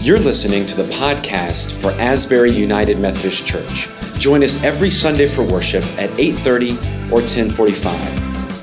You're 0.00 0.20
listening 0.20 0.64
to 0.66 0.76
the 0.76 0.84
podcast 0.94 1.72
for 1.72 1.90
Asbury 2.00 2.52
United 2.52 3.00
Methodist 3.00 3.44
Church. 3.44 3.88
Join 4.20 4.44
us 4.44 4.62
every 4.62 4.90
Sunday 4.90 5.26
for 5.26 5.42
worship 5.42 5.82
at 5.98 6.08
8:30 6.16 6.78
or 7.10 7.20
10:45. 7.20 7.98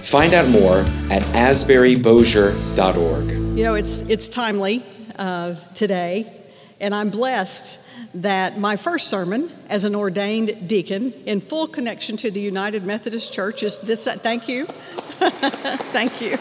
Find 0.07 0.33
out 0.33 0.47
more 0.47 0.85
at 1.11 1.23
asburybossier.org. 1.33 3.31
You 3.57 3.65
know, 3.65 3.73
it's 3.73 4.09
it's 4.09 4.29
timely 4.29 4.81
uh, 5.19 5.55
today, 5.73 6.25
and 6.79 6.95
I'm 6.95 7.09
blessed 7.09 7.81
that 8.13 8.57
my 8.57 8.77
first 8.77 9.09
sermon 9.09 9.51
as 9.67 9.83
an 9.83 9.93
ordained 9.93 10.69
deacon 10.69 11.11
in 11.25 11.41
full 11.41 11.67
connection 11.67 12.15
to 12.15 12.31
the 12.31 12.39
United 12.39 12.85
Methodist 12.85 13.33
Church 13.33 13.61
is 13.61 13.77
this. 13.79 14.07
Thank 14.07 14.47
you, 14.47 14.67
thank 15.91 16.21
you. 16.21 16.37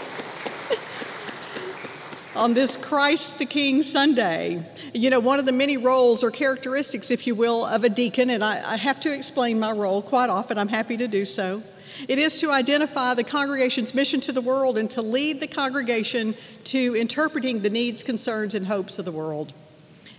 On 2.37 2.53
this 2.53 2.77
Christ 2.77 3.39
the 3.39 3.47
King 3.47 3.85
Sunday, 3.85 4.67
you 4.93 5.09
know, 5.09 5.21
one 5.21 5.39
of 5.39 5.47
the 5.47 5.53
many 5.53 5.77
roles 5.77 6.25
or 6.25 6.33
characteristics, 6.33 7.13
if 7.13 7.29
you 7.29 7.35
will, 7.37 7.65
of 7.65 7.85
a 7.85 7.89
deacon, 7.89 8.29
and 8.29 8.43
I, 8.43 8.73
I 8.73 8.77
have 8.77 8.99
to 9.01 9.15
explain 9.15 9.61
my 9.61 9.71
role 9.71 10.03
quite 10.03 10.31
often, 10.31 10.59
I'm 10.59 10.67
happy 10.67 10.97
to 10.97 11.07
do 11.07 11.25
so. 11.25 11.63
It 12.09 12.19
is 12.19 12.41
to 12.41 12.51
identify 12.51 13.15
the 13.15 13.23
congregation's 13.23 13.95
mission 13.95 14.21
to 14.23 14.33
the 14.33 14.41
world 14.41 14.79
and 14.79 14.91
to 14.91 15.01
lead 15.01 15.41
the 15.41 15.47
congregation 15.47 16.35
to 16.65 16.97
interpreting 16.97 17.61
the 17.61 17.71
needs, 17.71 18.03
concerns, 18.03 18.57
and 18.57 18.67
hopes 18.67 18.99
of 18.99 19.05
the 19.05 19.13
world. 19.13 19.53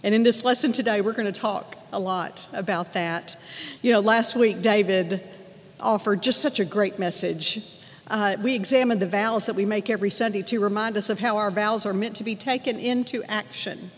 And 0.01 0.15
in 0.15 0.23
this 0.23 0.45
lesson 0.45 0.71
today, 0.71 1.01
we're 1.01 1.11
going 1.11 1.31
to 1.31 1.37
talk 1.37 1.75
a 1.91 1.99
lot 1.99 2.47
about 2.53 2.93
that. 2.93 3.35
You 3.81 3.91
know, 3.91 3.99
last 3.99 4.37
week, 4.37 4.61
David 4.61 5.21
offered 5.81 6.23
just 6.23 6.39
such 6.39 6.61
a 6.61 6.65
great 6.65 6.97
message. 6.97 7.74
Uh, 8.07 8.37
we 8.41 8.53
examined 8.53 9.01
the 9.01 9.07
vows 9.07 9.47
that 9.47 9.55
we 9.55 9.65
make 9.65 9.89
every 9.89 10.11
Sunday 10.11 10.43
to 10.43 10.59
remind 10.59 10.95
us 10.95 11.09
of 11.09 11.19
how 11.19 11.37
our 11.37 11.49
vows 11.49 11.85
are 11.85 11.93
meant 11.93 12.15
to 12.15 12.23
be 12.23 12.35
taken 12.35 12.77
into 12.77 13.23
action. 13.23 13.89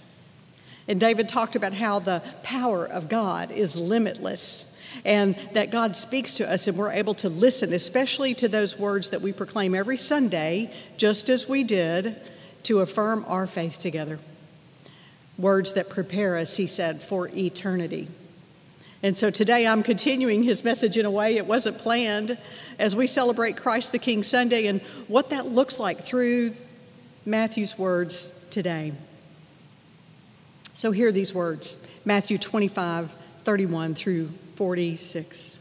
And 0.87 0.99
David 0.99 1.27
talked 1.27 1.57
about 1.57 1.73
how 1.73 1.99
the 1.99 2.23
power 2.43 2.85
of 2.85 3.09
God 3.09 3.51
is 3.51 3.75
limitless 3.75 4.73
and 5.03 5.35
that 5.53 5.69
God 5.69 5.97
speaks 5.97 6.35
to 6.35 6.49
us 6.49 6.67
and 6.67 6.77
we're 6.77 6.91
able 6.91 7.13
to 7.15 7.29
listen, 7.29 7.73
especially 7.73 8.33
to 8.35 8.47
those 8.47 8.79
words 8.79 9.09
that 9.09 9.21
we 9.21 9.33
proclaim 9.33 9.75
every 9.75 9.97
Sunday, 9.97 10.71
just 10.95 11.29
as 11.29 11.49
we 11.49 11.65
did 11.65 12.15
to 12.63 12.79
affirm 12.79 13.25
our 13.27 13.45
faith 13.45 13.79
together. 13.79 14.19
Words 15.37 15.73
that 15.73 15.89
prepare 15.89 16.37
us, 16.37 16.57
he 16.57 16.65
said, 16.65 17.01
for 17.01 17.29
eternity. 17.35 18.07
And 19.03 19.15
so 19.15 19.29
today 19.29 19.67
I'm 19.67 19.83
continuing 19.83 20.43
his 20.43 20.63
message 20.63 20.97
in 20.97 21.05
a 21.05 21.11
way 21.11 21.37
it 21.37 21.45
wasn't 21.45 21.77
planned 21.77 22.37
as 22.79 22.95
we 22.95 23.05
celebrate 23.05 23.55
Christ 23.55 23.91
the 23.91 23.99
King 23.99 24.23
Sunday 24.23 24.65
and 24.65 24.81
what 25.07 25.29
that 25.29 25.45
looks 25.45 25.79
like 25.79 25.99
through 25.99 26.51
Matthew's 27.25 27.77
words 27.77 28.47
today. 28.49 28.93
So 30.73 30.91
hear 30.91 31.11
these 31.11 31.33
words 31.33 31.99
Matthew 32.05 32.37
25, 32.37 33.13
31 33.43 33.95
through 33.95 34.29
46. 34.55 35.59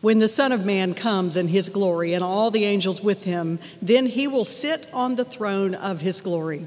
When 0.00 0.18
the 0.18 0.28
Son 0.28 0.52
of 0.52 0.64
Man 0.64 0.94
comes 0.94 1.36
in 1.36 1.48
his 1.48 1.68
glory 1.68 2.14
and 2.14 2.22
all 2.22 2.50
the 2.50 2.64
angels 2.64 3.02
with 3.02 3.24
him, 3.24 3.58
then 3.82 4.06
he 4.06 4.28
will 4.28 4.44
sit 4.44 4.86
on 4.92 5.16
the 5.16 5.24
throne 5.24 5.74
of 5.74 6.00
his 6.00 6.20
glory. 6.20 6.66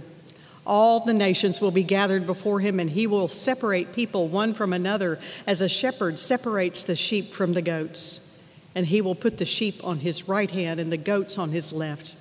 All 0.69 0.99
the 0.99 1.15
nations 1.15 1.59
will 1.59 1.71
be 1.71 1.81
gathered 1.81 2.27
before 2.27 2.59
him, 2.59 2.79
and 2.79 2.91
he 2.91 3.07
will 3.07 3.27
separate 3.27 3.91
people 3.91 4.27
one 4.27 4.53
from 4.53 4.71
another 4.71 5.17
as 5.47 5.61
a 5.61 5.67
shepherd 5.67 6.19
separates 6.19 6.83
the 6.83 6.95
sheep 6.95 7.31
from 7.31 7.53
the 7.53 7.63
goats. 7.63 8.47
And 8.75 8.85
he 8.85 9.01
will 9.01 9.15
put 9.15 9.39
the 9.39 9.45
sheep 9.45 9.83
on 9.83 9.97
his 9.97 10.29
right 10.29 10.51
hand 10.51 10.79
and 10.79 10.91
the 10.91 10.97
goats 10.97 11.39
on 11.39 11.49
his 11.49 11.73
left. 11.73 12.15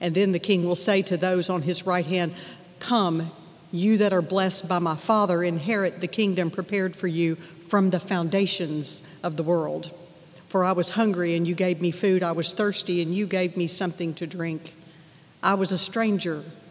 And 0.00 0.14
then 0.14 0.30
the 0.30 0.38
king 0.38 0.64
will 0.64 0.76
say 0.76 1.02
to 1.02 1.16
those 1.16 1.50
on 1.50 1.62
his 1.62 1.84
right 1.84 2.06
hand, 2.06 2.32
Come, 2.78 3.32
you 3.72 3.98
that 3.98 4.12
are 4.12 4.22
blessed 4.22 4.68
by 4.68 4.78
my 4.78 4.94
Father, 4.94 5.42
inherit 5.42 6.00
the 6.00 6.06
kingdom 6.06 6.48
prepared 6.48 6.94
for 6.94 7.08
you 7.08 7.34
from 7.34 7.90
the 7.90 7.98
foundations 7.98 9.18
of 9.24 9.36
the 9.36 9.42
world. 9.42 9.92
For 10.46 10.64
I 10.64 10.70
was 10.70 10.90
hungry, 10.90 11.34
and 11.34 11.48
you 11.48 11.56
gave 11.56 11.80
me 11.80 11.90
food. 11.90 12.22
I 12.22 12.30
was 12.30 12.52
thirsty, 12.52 13.02
and 13.02 13.12
you 13.12 13.26
gave 13.26 13.56
me 13.56 13.66
something 13.66 14.14
to 14.14 14.28
drink. 14.28 14.74
I 15.42 15.54
was 15.54 15.72
a 15.72 15.78
stranger, 15.78 16.44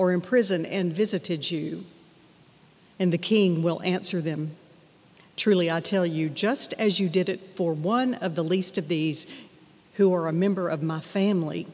or 0.00 0.12
in 0.12 0.22
prison 0.22 0.64
and 0.64 0.94
visited 0.94 1.50
you? 1.50 1.84
And 2.98 3.12
the 3.12 3.18
king 3.18 3.62
will 3.62 3.82
answer 3.82 4.22
them 4.22 4.56
Truly, 5.36 5.70
I 5.70 5.80
tell 5.80 6.04
you, 6.04 6.30
just 6.30 6.72
as 6.74 7.00
you 7.00 7.08
did 7.08 7.28
it 7.28 7.40
for 7.54 7.72
one 7.74 8.14
of 8.14 8.34
the 8.34 8.44
least 8.44 8.76
of 8.78 8.88
these 8.88 9.26
who 9.94 10.12
are 10.14 10.26
a 10.26 10.32
member 10.32 10.68
of 10.68 10.82
my 10.82 11.00
family, 11.00 11.66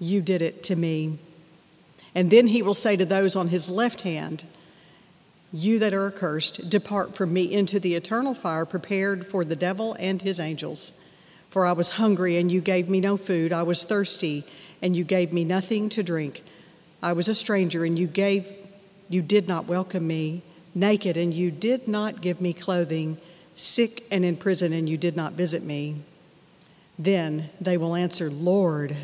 you 0.00 0.20
did 0.20 0.42
it 0.42 0.62
to 0.64 0.76
me. 0.76 1.18
And 2.14 2.30
then 2.30 2.48
he 2.48 2.62
will 2.62 2.74
say 2.74 2.96
to 2.96 3.04
those 3.04 3.36
on 3.36 3.48
his 3.48 3.68
left 3.68 4.00
hand, 4.02 4.44
You 5.52 5.78
that 5.80 5.94
are 5.94 6.08
accursed, 6.08 6.70
depart 6.70 7.16
from 7.16 7.32
me 7.32 7.42
into 7.42 7.78
the 7.78 7.94
eternal 7.94 8.34
fire 8.34 8.64
prepared 8.64 9.26
for 9.26 9.44
the 9.44 9.56
devil 9.56 9.96
and 9.98 10.22
his 10.22 10.40
angels. 10.40 10.92
For 11.50 11.66
I 11.66 11.72
was 11.72 11.92
hungry, 11.92 12.36
and 12.36 12.50
you 12.50 12.60
gave 12.60 12.88
me 12.88 13.00
no 13.00 13.16
food. 13.16 13.52
I 13.52 13.62
was 13.62 13.84
thirsty, 13.84 14.44
and 14.82 14.96
you 14.96 15.04
gave 15.04 15.32
me 15.32 15.44
nothing 15.44 15.88
to 15.90 16.02
drink. 16.02 16.42
I 17.04 17.12
was 17.12 17.28
a 17.28 17.34
stranger, 17.34 17.84
and 17.84 17.98
you 17.98 18.06
gave 18.06 18.54
you 19.10 19.20
did 19.20 19.46
not 19.46 19.66
welcome 19.66 20.06
me, 20.06 20.40
naked, 20.74 21.18
and 21.18 21.34
you 21.34 21.50
did 21.50 21.86
not 21.86 22.22
give 22.22 22.40
me 22.40 22.54
clothing, 22.54 23.18
sick 23.54 24.04
and 24.10 24.24
in 24.24 24.38
prison, 24.38 24.72
and 24.72 24.88
you 24.88 24.96
did 24.96 25.14
not 25.14 25.34
visit 25.34 25.62
me. 25.62 25.96
Then 26.98 27.50
they 27.60 27.76
will 27.76 27.94
answer, 27.94 28.30
Lord, 28.30 28.96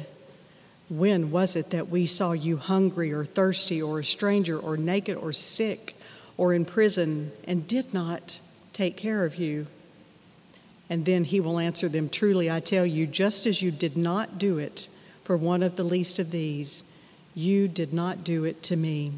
when 0.88 1.30
was 1.30 1.54
it 1.54 1.70
that 1.72 1.90
we 1.90 2.06
saw 2.06 2.32
you 2.32 2.56
hungry 2.56 3.12
or 3.12 3.26
thirsty 3.26 3.82
or 3.82 4.00
a 4.00 4.04
stranger 4.04 4.58
or 4.58 4.78
naked 4.78 5.18
or 5.18 5.30
sick 5.34 5.94
or 6.38 6.54
in 6.54 6.64
prison 6.64 7.32
and 7.44 7.66
did 7.66 7.92
not 7.92 8.40
take 8.72 8.96
care 8.96 9.26
of 9.26 9.36
you? 9.36 9.66
And 10.88 11.04
then 11.04 11.24
he 11.24 11.38
will 11.38 11.58
answer 11.58 11.86
them 11.90 12.08
Truly, 12.08 12.50
I 12.50 12.60
tell 12.60 12.86
you, 12.86 13.06
just 13.06 13.46
as 13.46 13.60
you 13.60 13.70
did 13.70 13.98
not 13.98 14.38
do 14.38 14.56
it 14.56 14.88
for 15.22 15.36
one 15.36 15.62
of 15.62 15.76
the 15.76 15.84
least 15.84 16.18
of 16.18 16.30
these, 16.30 16.84
you 17.34 17.68
did 17.68 17.92
not 17.92 18.24
do 18.24 18.44
it 18.44 18.62
to 18.64 18.76
me. 18.76 19.12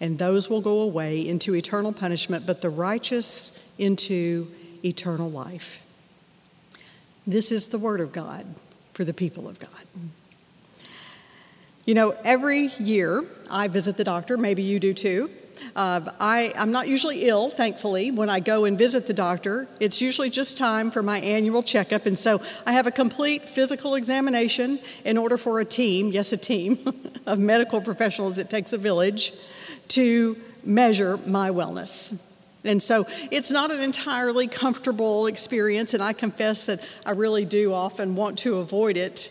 And 0.00 0.18
those 0.18 0.48
will 0.48 0.60
go 0.60 0.80
away 0.80 1.26
into 1.26 1.54
eternal 1.54 1.92
punishment, 1.92 2.46
but 2.46 2.62
the 2.62 2.70
righteous 2.70 3.72
into 3.78 4.50
eternal 4.84 5.30
life. 5.30 5.84
This 7.26 7.52
is 7.52 7.68
the 7.68 7.78
word 7.78 8.00
of 8.00 8.12
God 8.12 8.46
for 8.94 9.04
the 9.04 9.12
people 9.12 9.46
of 9.46 9.58
God. 9.58 9.70
You 11.84 11.94
know, 11.94 12.14
every 12.24 12.66
year 12.78 13.24
I 13.50 13.68
visit 13.68 13.96
the 13.96 14.04
doctor, 14.04 14.36
maybe 14.36 14.62
you 14.62 14.78
do 14.78 14.94
too. 14.94 15.30
Uh, 15.76 16.00
I, 16.20 16.52
I'm 16.58 16.72
not 16.72 16.88
usually 16.88 17.28
ill, 17.28 17.48
thankfully, 17.48 18.10
when 18.10 18.28
I 18.28 18.40
go 18.40 18.64
and 18.64 18.76
visit 18.76 19.06
the 19.06 19.14
doctor. 19.14 19.68
It's 19.78 20.00
usually 20.02 20.30
just 20.30 20.56
time 20.56 20.90
for 20.90 21.02
my 21.02 21.18
annual 21.20 21.62
checkup, 21.62 22.06
and 22.06 22.18
so 22.18 22.42
I 22.66 22.72
have 22.72 22.86
a 22.86 22.90
complete 22.90 23.42
physical 23.42 23.94
examination 23.94 24.78
in 25.04 25.16
order 25.16 25.38
for 25.38 25.60
a 25.60 25.64
team, 25.64 26.10
yes, 26.10 26.32
a 26.32 26.36
team 26.36 26.78
of 27.26 27.38
medical 27.38 27.80
professionals, 27.80 28.38
it 28.38 28.50
takes 28.50 28.72
a 28.72 28.78
village, 28.78 29.32
to 29.88 30.36
measure 30.64 31.18
my 31.26 31.50
wellness. 31.50 32.20
And 32.64 32.82
so 32.82 33.06
it's 33.30 33.50
not 33.50 33.70
an 33.70 33.80
entirely 33.80 34.46
comfortable 34.46 35.26
experience, 35.26 35.94
and 35.94 36.02
I 36.02 36.12
confess 36.12 36.66
that 36.66 36.86
I 37.06 37.12
really 37.12 37.44
do 37.44 37.72
often 37.72 38.14
want 38.14 38.38
to 38.40 38.58
avoid 38.58 38.96
it. 38.96 39.30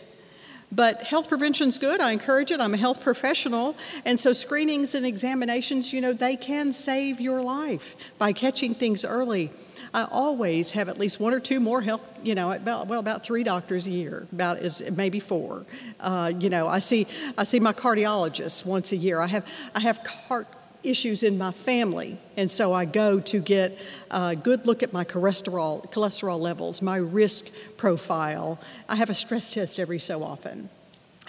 But 0.72 1.02
health 1.02 1.28
prevention's 1.28 1.78
good. 1.78 2.00
I 2.00 2.12
encourage 2.12 2.50
it. 2.50 2.60
I'm 2.60 2.74
a 2.74 2.76
health 2.76 3.00
professional. 3.00 3.76
And 4.04 4.20
so 4.20 4.32
screenings 4.32 4.94
and 4.94 5.04
examinations, 5.04 5.92
you 5.92 6.00
know, 6.00 6.12
they 6.12 6.36
can 6.36 6.70
save 6.72 7.20
your 7.20 7.42
life 7.42 7.96
by 8.18 8.32
catching 8.32 8.74
things 8.74 9.04
early. 9.04 9.50
I 9.92 10.06
always 10.10 10.70
have 10.72 10.88
at 10.88 10.98
least 10.98 11.18
one 11.18 11.34
or 11.34 11.40
two 11.40 11.58
more 11.58 11.82
health, 11.82 12.06
you 12.22 12.36
know, 12.36 12.52
about, 12.52 12.86
well, 12.86 13.00
about 13.00 13.24
three 13.24 13.42
doctors 13.42 13.88
a 13.88 13.90
year, 13.90 14.28
about 14.32 14.58
as 14.58 14.88
maybe 14.96 15.18
four. 15.18 15.66
Uh, 15.98 16.32
you 16.38 16.48
know, 16.48 16.68
I 16.68 16.78
see, 16.78 17.08
I 17.36 17.42
see 17.42 17.58
my 17.58 17.72
cardiologist 17.72 18.64
once 18.64 18.92
a 18.92 18.96
year. 18.96 19.20
I 19.20 19.26
have, 19.26 19.50
I 19.74 19.80
have 19.80 19.98
heart 20.06 20.46
issues 20.82 21.22
in 21.22 21.38
my 21.38 21.52
family, 21.52 22.18
and 22.36 22.50
so 22.50 22.72
I 22.72 22.84
go 22.84 23.20
to 23.20 23.40
get 23.40 23.78
a 24.10 24.36
good 24.36 24.66
look 24.66 24.82
at 24.82 24.92
my 24.92 25.04
cholesterol, 25.04 25.90
cholesterol 25.92 26.38
levels, 26.38 26.82
my 26.82 26.96
risk 26.96 27.48
profile. 27.76 28.60
I 28.88 28.96
have 28.96 29.10
a 29.10 29.14
stress 29.14 29.54
test 29.54 29.78
every 29.78 29.98
so 29.98 30.22
often. 30.22 30.68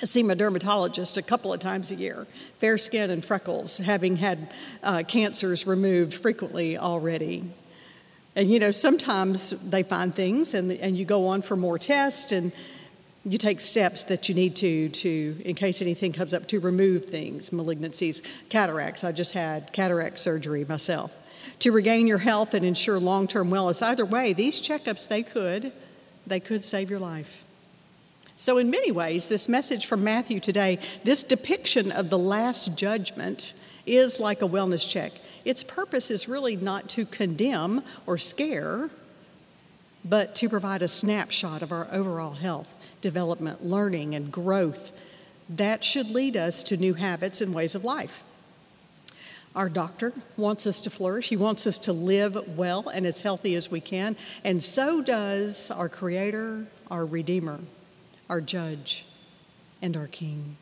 I 0.02 0.06
see 0.06 0.24
my 0.24 0.34
dermatologist 0.34 1.18
a 1.18 1.22
couple 1.22 1.54
of 1.54 1.60
times 1.60 1.92
a 1.92 1.96
year, 1.96 2.26
fair 2.58 2.80
skin 2.80 3.12
and 3.12 3.24
freckles, 3.24 3.78
having 3.78 4.16
had 4.16 4.52
uh, 4.82 5.04
cancers 5.08 5.68
removed 5.68 6.14
frequently 6.16 6.76
already. 6.78 7.44
And 8.36 8.50
you 8.50 8.60
know, 8.60 8.72
sometimes 8.72 9.52
they 9.70 9.84
find 9.84 10.16
things 10.16 10.54
and, 10.54 10.72
and 10.72 10.98
you 10.98 11.06
go 11.06 11.28
on 11.28 11.42
for 11.42 11.56
more 11.56 11.78
tests 11.78 12.32
and 12.32 12.52
you 13.24 13.38
take 13.38 13.60
steps 13.60 14.04
that 14.06 14.30
you 14.30 14.36
need 14.36 14.56
to 14.56 14.90
to 14.90 15.42
in 15.46 15.56
case 15.56 15.82
anything 15.82 16.12
comes 16.12 16.34
up 16.34 16.48
to 16.48 16.60
remove 16.60 17.06
things 17.06 17.52
malignancies 17.52 18.50
cataracts. 18.50 19.04
I 19.04 19.12
just 19.12 19.34
had 19.34 19.72
cataract 19.74 20.20
surgery 20.20 20.66
myself. 20.66 21.18
To 21.60 21.72
regain 21.72 22.08
your 22.08 22.18
health 22.18 22.54
and 22.54 22.66
ensure 22.66 23.00
long-term 23.00 23.50
wellness. 23.50 23.84
Either 23.84 24.06
way 24.06 24.34
these 24.34 24.62
checkups 24.62 25.08
they 25.08 25.24
could 25.24 25.72
they 26.26 26.40
could 26.40 26.64
save 26.64 26.90
your 26.90 27.00
life. 27.00 27.44
So 28.36 28.58
in 28.58 28.72
many 28.72 28.92
ways 28.92 29.30
this 29.30 29.48
message 29.48 29.86
from 29.86 30.04
matthew 30.04 30.40
today 30.40 30.80
this 31.04 31.24
depiction 31.24 31.92
of 31.92 32.10
the 32.10 32.18
last 32.18 32.76
judgment 32.76 33.54
is 33.86 34.20
like 34.20 34.42
a 34.42 34.48
wellness 34.48 34.90
check. 34.90 35.12
Its 35.46 35.64
purpose 35.64 36.10
is 36.10 36.28
really 36.28 36.56
not 36.56 36.90
to 36.90 37.06
condemn 37.06 37.84
or 38.08 38.18
scare 38.18 38.90
but 40.04 40.34
to 40.34 40.50
provide 40.50 40.82
a 40.82 40.88
snapshot 40.88 41.62
of 41.62 41.72
our 41.72 41.88
overall 41.92 42.34
health 42.34 42.76
development, 43.02 43.66
learning, 43.66 44.16
and 44.16 44.32
growth. 44.32 44.94
That 45.50 45.84
should 45.84 46.10
lead 46.10 46.38
us 46.38 46.64
to 46.66 46.78
new 46.78 46.94
habits 46.94 47.42
and 47.42 47.54
ways 47.54 47.76
of 47.76 47.84
life. 47.84 48.24
Our 49.56 49.68
doctor 49.68 50.14
wants 50.38 50.66
us 50.66 50.80
to 50.82 50.90
flourish. 50.90 51.30
He 51.30 51.36
wants 51.36 51.68
us 51.68 51.78
to 51.80 51.94
live 51.94 52.58
well 52.58 52.88
and 52.88 53.06
as 53.06 53.20
healthy 53.20 53.56
as 53.56 53.70
we 53.70 53.82
can. 53.82 54.16
And 54.46 54.64
so 54.64 55.02
does 55.04 55.72
our 55.72 55.90
Creator, 55.90 56.68
our 56.90 57.06
Redeemer, 57.06 57.60
our 58.30 58.40
Judge, 58.40 59.06
and 59.82 59.98
our 59.98 60.08
King. 60.08 60.56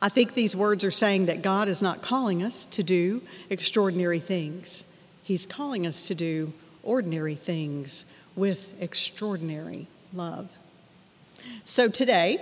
I 0.00 0.08
think 0.08 0.34
these 0.34 0.54
words 0.54 0.84
are 0.84 0.92
saying 0.92 1.26
that 1.26 1.42
God 1.42 1.68
is 1.68 1.82
not 1.82 2.02
calling 2.02 2.42
us 2.42 2.64
to 2.66 2.84
do 2.84 3.22
extraordinary 3.50 4.20
things, 4.20 4.94
He's 5.24 5.44
calling 5.44 5.86
us 5.86 6.06
to 6.06 6.14
do 6.14 6.54
ordinary 6.82 7.34
things 7.34 8.06
with 8.34 8.72
extraordinary 8.80 9.88
love. 10.14 10.50
So 11.64 11.88
today, 11.88 12.38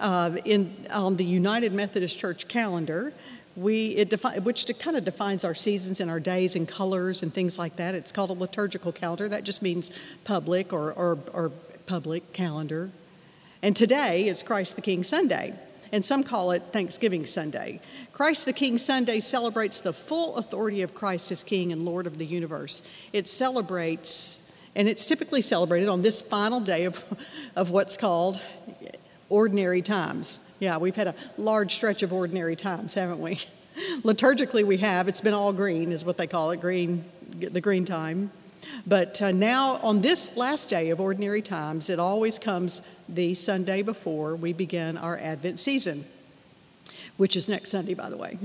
uh, 0.00 0.36
in, 0.44 0.74
on 0.92 1.16
the 1.16 1.24
United 1.24 1.72
Methodist 1.72 2.18
Church 2.18 2.48
calendar, 2.48 3.12
we, 3.56 3.88
it 3.88 4.10
defi- 4.10 4.40
which 4.40 4.66
kind 4.78 4.96
of 4.96 5.04
defines 5.04 5.44
our 5.44 5.54
seasons 5.54 6.00
and 6.00 6.10
our 6.10 6.20
days 6.20 6.54
and 6.54 6.68
colors 6.68 7.22
and 7.22 7.34
things 7.34 7.58
like 7.58 7.76
that. 7.76 7.94
It's 7.94 8.12
called 8.12 8.30
a 8.30 8.34
liturgical 8.34 8.92
calendar. 8.92 9.28
That 9.28 9.44
just 9.44 9.62
means 9.62 9.90
public 10.24 10.72
or, 10.72 10.92
or, 10.92 11.18
or 11.32 11.50
public 11.86 12.32
calendar. 12.32 12.90
And 13.62 13.74
today 13.74 14.28
is 14.28 14.44
Christ 14.44 14.76
the 14.76 14.82
King 14.82 15.02
Sunday, 15.02 15.54
and 15.90 16.04
some 16.04 16.22
call 16.22 16.52
it 16.52 16.62
Thanksgiving 16.72 17.26
Sunday. 17.26 17.80
Christ 18.12 18.46
the 18.46 18.52
King 18.52 18.78
Sunday 18.78 19.18
celebrates 19.18 19.80
the 19.80 19.92
full 19.92 20.36
authority 20.36 20.82
of 20.82 20.94
Christ 20.94 21.32
as 21.32 21.42
King 21.42 21.72
and 21.72 21.84
Lord 21.84 22.06
of 22.06 22.18
the 22.18 22.26
universe. 22.26 22.82
It 23.12 23.26
celebrates 23.26 24.47
and 24.78 24.88
it's 24.88 25.06
typically 25.06 25.42
celebrated 25.42 25.88
on 25.88 26.02
this 26.02 26.22
final 26.22 26.60
day 26.60 26.84
of, 26.84 27.04
of 27.56 27.70
what's 27.70 27.96
called 27.96 28.40
ordinary 29.28 29.82
times. 29.82 30.56
Yeah, 30.60 30.78
we've 30.78 30.94
had 30.94 31.08
a 31.08 31.14
large 31.36 31.74
stretch 31.74 32.04
of 32.04 32.12
ordinary 32.12 32.54
times, 32.54 32.94
haven't 32.94 33.20
we? 33.20 33.34
Liturgically, 34.02 34.64
we 34.64 34.76
have. 34.78 35.08
It's 35.08 35.20
been 35.20 35.34
all 35.34 35.52
green, 35.52 35.90
is 35.90 36.04
what 36.04 36.16
they 36.16 36.28
call 36.28 36.52
it, 36.52 36.60
green, 36.60 37.04
the 37.38 37.60
green 37.60 37.84
time. 37.84 38.30
But 38.86 39.20
uh, 39.20 39.32
now, 39.32 39.80
on 39.82 40.00
this 40.00 40.36
last 40.36 40.70
day 40.70 40.90
of 40.90 41.00
ordinary 41.00 41.42
times, 41.42 41.90
it 41.90 41.98
always 41.98 42.38
comes 42.38 42.80
the 43.08 43.34
Sunday 43.34 43.82
before 43.82 44.36
we 44.36 44.52
begin 44.52 44.96
our 44.96 45.18
Advent 45.18 45.58
season, 45.58 46.04
which 47.16 47.36
is 47.36 47.48
next 47.48 47.70
Sunday, 47.70 47.94
by 47.94 48.10
the 48.10 48.16
way. 48.16 48.38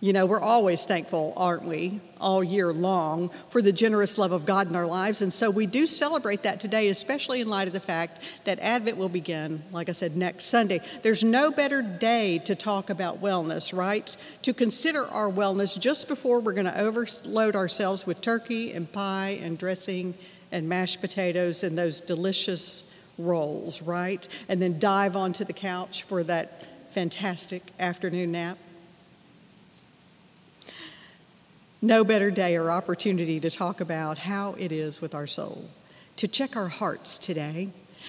You 0.00 0.12
know, 0.12 0.26
we're 0.26 0.40
always 0.40 0.86
thankful, 0.86 1.32
aren't 1.36 1.64
we, 1.64 2.00
all 2.20 2.44
year 2.44 2.72
long 2.72 3.30
for 3.50 3.60
the 3.60 3.72
generous 3.72 4.16
love 4.16 4.30
of 4.30 4.46
God 4.46 4.68
in 4.68 4.76
our 4.76 4.86
lives. 4.86 5.22
And 5.22 5.32
so 5.32 5.50
we 5.50 5.66
do 5.66 5.88
celebrate 5.88 6.44
that 6.44 6.60
today, 6.60 6.88
especially 6.88 7.40
in 7.40 7.48
light 7.48 7.66
of 7.66 7.72
the 7.72 7.80
fact 7.80 8.22
that 8.44 8.60
Advent 8.60 8.96
will 8.96 9.08
begin, 9.08 9.60
like 9.72 9.88
I 9.88 9.92
said, 9.92 10.16
next 10.16 10.44
Sunday. 10.44 10.78
There's 11.02 11.24
no 11.24 11.50
better 11.50 11.82
day 11.82 12.38
to 12.44 12.54
talk 12.54 12.90
about 12.90 13.20
wellness, 13.20 13.76
right? 13.76 14.16
To 14.42 14.54
consider 14.54 15.04
our 15.04 15.28
wellness 15.28 15.76
just 15.76 16.06
before 16.06 16.38
we're 16.38 16.52
going 16.52 16.66
to 16.66 16.80
overload 16.80 17.56
ourselves 17.56 18.06
with 18.06 18.20
turkey 18.20 18.72
and 18.72 18.90
pie 18.92 19.40
and 19.42 19.58
dressing 19.58 20.14
and 20.52 20.68
mashed 20.68 21.00
potatoes 21.00 21.64
and 21.64 21.76
those 21.76 22.00
delicious 22.00 22.84
rolls, 23.18 23.82
right? 23.82 24.28
And 24.48 24.62
then 24.62 24.78
dive 24.78 25.16
onto 25.16 25.44
the 25.44 25.52
couch 25.52 26.04
for 26.04 26.22
that 26.22 26.64
fantastic 26.92 27.62
afternoon 27.80 28.30
nap. 28.30 28.58
No 31.80 32.04
better 32.04 32.30
day 32.30 32.56
or 32.56 32.70
opportunity 32.70 33.38
to 33.40 33.50
talk 33.50 33.80
about 33.80 34.18
how 34.18 34.54
it 34.58 34.72
is 34.72 35.00
with 35.00 35.14
our 35.14 35.26
soul, 35.26 35.70
to 36.16 36.26
check 36.26 36.56
our 36.56 36.68
hearts 36.68 37.18
today, 37.18 37.68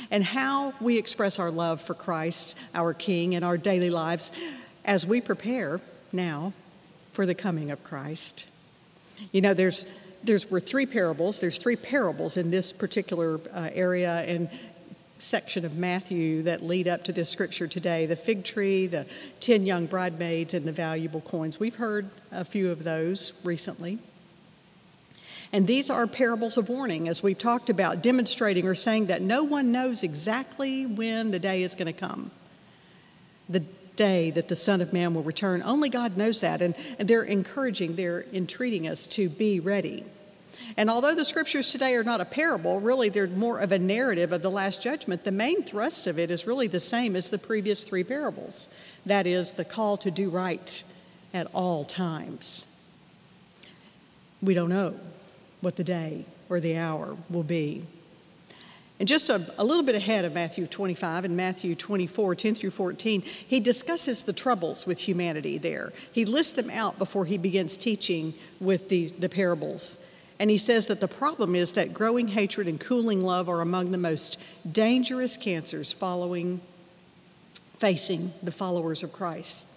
and 0.10 0.24
how 0.24 0.74
we 0.82 0.98
express 0.98 1.40
our 1.40 1.52
love 1.52 1.82
for 1.82 1.94
Christ, 1.94 2.58
our 2.74 2.94
King, 2.94 3.34
in 3.34 3.44
our 3.44 3.58
daily 3.58 3.90
lives 3.90 4.32
as 4.86 5.06
we 5.06 5.22
prepare 5.22 5.82
now 6.12 6.54
for 7.14 7.26
the 7.26 7.36
coming 7.36 7.70
of 7.70 7.84
Christ. 7.84 8.46
You 9.32 9.42
know, 9.42 9.54
there's 9.54 9.86
there's 10.24 10.50
were 10.50 10.60
three 10.60 10.86
parables. 10.86 11.40
There's 11.40 11.58
three 11.58 11.76
parables 11.76 12.38
in 12.38 12.52
this 12.52 12.74
particular 12.74 13.40
uh, 13.54 13.70
area, 13.74 14.24
and 14.28 14.50
section 15.20 15.66
of 15.66 15.78
Matthew 15.78 16.42
that 16.44 16.64
lead 16.64 16.88
up 16.88 17.04
to 17.04 17.12
this 17.12 17.30
scripture 17.30 17.68
today 17.68 18.06
the 18.06 18.16
fig 18.16 18.44
tree, 18.44 18.88
the 18.88 19.06
10 19.40 19.66
young 19.66 19.86
bridesmaids, 19.86 20.54
and 20.54 20.66
the 20.66 20.72
valuable 20.72 21.22
coins. 21.22 21.60
We've 21.60 21.76
heard 21.76 22.10
a 22.32 22.46
few 22.46 22.72
of 22.72 22.84
those 22.84 23.34
recently. 23.44 24.00
And 25.52 25.66
these 25.66 25.90
are 25.90 26.06
parables 26.06 26.58
of 26.58 26.70
warning, 26.70 27.08
as 27.08 27.24
we've 27.24 27.38
talked 27.38 27.70
about, 27.70 28.04
demonstrating 28.04 28.68
or 28.68 28.76
saying 28.76 29.08
that 29.08 29.22
no 29.22 29.44
one 29.44 29.72
knows 29.72 30.04
exactly 30.04 30.86
when 30.86 31.32
the 31.32 31.40
day 31.40 31.64
is 31.64 31.74
going 31.74 31.92
to 31.92 32.00
come. 32.00 32.30
The 33.50 33.64
day 33.96 34.30
that 34.32 34.48
the 34.48 34.56
Son 34.56 34.80
of 34.80 34.94
Man 34.94 35.14
will 35.14 35.24
return. 35.24 35.64
Only 35.64 35.90
God 35.90 36.16
knows 36.16 36.42
that. 36.42 36.62
And, 36.62 36.76
and 37.00 37.08
they're 37.08 37.24
encouraging, 37.24 37.96
they're 37.96 38.26
entreating 38.32 38.88
us 38.88 39.08
to 39.08 39.28
be 39.28 39.60
ready. 39.60 40.06
And 40.78 40.90
although 40.90 41.16
the 41.16 41.26
scriptures 41.26 41.72
today 41.72 41.94
are 41.96 42.04
not 42.04 42.22
a 42.22 42.26
parable, 42.26 42.80
really 42.80 43.10
they're 43.10 43.28
more 43.28 43.60
of 43.60 43.72
a 43.72 43.80
narrative 43.80 44.32
of 44.32 44.42
the 44.42 44.52
Last 44.52 44.82
Judgment, 44.82 45.24
the 45.24 45.32
main 45.32 45.64
thrust 45.64 46.08
of 46.08 46.18
it 46.20 46.32
is 46.32 46.48
really 46.48 46.68
the 46.68 46.80
same 46.80 47.16
as 47.16 47.30
the 47.30 47.38
previous 47.38 47.84
three 47.84 48.04
parables 48.04 48.70
that 49.06 49.28
is, 49.28 49.54
the 49.54 49.66
call 49.66 49.98
to 49.98 50.12
do 50.12 50.30
right 50.30 50.84
at 51.34 51.48
all 51.54 51.84
times. 51.84 52.90
We 54.42 54.54
don't 54.54 54.70
know 54.70 54.96
what 55.62 55.76
the 55.76 55.84
day 55.84 56.26
or 56.50 56.60
the 56.60 56.78
hour 56.78 57.18
will 57.30 57.44
be. 57.44 57.86
And 59.00 59.08
just 59.08 59.30
a, 59.30 59.42
a, 59.58 59.64
little 59.64 59.84
bit 59.84 59.96
ahead 59.96 60.26
of 60.26 60.34
Matthew 60.34 60.68
25 60.68 61.24
and 61.24 61.38
Matthew 61.38 61.74
24, 61.74 62.36
10 62.36 62.56
through 62.56 62.72
14, 62.72 63.22
he 63.22 63.62
discusses 63.62 64.24
the 64.24 64.34
troubles 64.34 64.86
with 64.86 65.00
humanity 65.00 65.58
there. 65.58 65.94
He 66.12 66.26
lists 66.26 66.54
them 66.54 66.70
out 66.70 67.00
before 67.00 67.26
he 67.26 67.38
begins 67.38 67.78
teaching 67.78 68.34
with 68.60 68.90
the, 68.90 69.08
the 69.08 69.30
parables. 69.30 70.06
And 70.40 70.50
he 70.50 70.58
says 70.58 70.88
that 70.88 71.02
the 71.02 71.08
problem 71.08 71.54
is 71.54 71.74
that 71.74 71.94
growing 71.94 72.30
hatred 72.30 72.68
and 72.68 72.80
cooling 72.80 73.22
love 73.22 73.50
are 73.50 73.62
among 73.62 73.92
the 73.92 73.98
most 73.98 74.42
dangerous 74.72 75.36
cancers 75.36 75.92
following 75.92 76.62
facing 77.78 78.32
the 78.44 78.52
followers 78.52 79.04
of 79.04 79.12
Christ. 79.12 79.68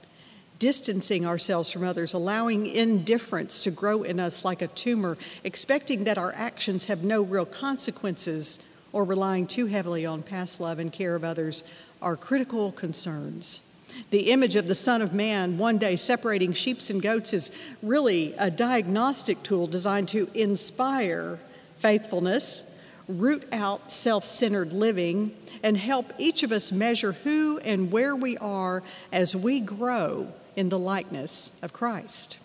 Distancing 0.58 1.26
ourselves 1.26 1.72
from 1.72 1.84
others, 1.84 2.14
allowing 2.14 2.66
indifference 2.66 3.60
to 3.60 3.70
grow 3.70 4.02
in 4.02 4.20
us 4.20 4.44
like 4.44 4.62
a 4.62 4.68
tumor, 4.68 5.16
expecting 5.42 6.04
that 6.04 6.18
our 6.18 6.32
actions 6.36 6.86
have 6.86 7.02
no 7.02 7.22
real 7.22 7.46
consequences, 7.46 8.60
or 8.92 9.04
relying 9.04 9.46
too 9.46 9.66
heavily 9.66 10.04
on 10.04 10.22
past 10.22 10.60
love 10.60 10.78
and 10.78 10.92
care 10.92 11.16
of 11.16 11.24
others 11.24 11.64
are 12.00 12.16
critical 12.16 12.70
concerns. 12.70 13.71
The 14.10 14.30
image 14.30 14.56
of 14.56 14.68
the 14.68 14.74
Son 14.74 15.02
of 15.02 15.14
Man 15.14 15.58
one 15.58 15.78
day 15.78 15.96
separating 15.96 16.52
sheep 16.52 16.78
and 16.90 17.00
goats 17.00 17.32
is 17.32 17.50
really 17.82 18.34
a 18.38 18.50
diagnostic 18.50 19.42
tool 19.42 19.66
designed 19.66 20.08
to 20.08 20.28
inspire 20.34 21.38
faithfulness, 21.78 22.82
root 23.08 23.44
out 23.52 23.90
self 23.90 24.24
centered 24.24 24.72
living, 24.72 25.34
and 25.62 25.76
help 25.76 26.12
each 26.18 26.42
of 26.42 26.52
us 26.52 26.72
measure 26.72 27.12
who 27.12 27.58
and 27.58 27.90
where 27.92 28.14
we 28.16 28.36
are 28.38 28.82
as 29.12 29.34
we 29.34 29.60
grow 29.60 30.32
in 30.56 30.68
the 30.68 30.78
likeness 30.78 31.58
of 31.62 31.72
Christ. 31.72 32.38